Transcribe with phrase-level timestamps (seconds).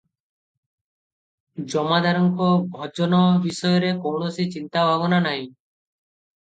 [1.73, 5.49] ଜମାଦାରଙ୍କ ଭୋଜନ ବିଷୟରେ କୌଣସି ଚିନ୍ତା ଭାବନା ନାହିଁ।